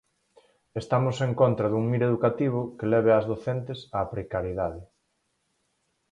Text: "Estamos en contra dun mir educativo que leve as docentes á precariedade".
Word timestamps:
"Estamos 0.81 1.17
en 1.27 1.31
contra 1.41 1.67
dun 1.71 1.85
mir 1.91 2.03
educativo 2.09 2.59
que 2.77 2.89
leve 2.93 3.11
as 3.13 3.25
docentes 3.31 3.79
á 3.97 3.99
precariedade". 4.13 4.81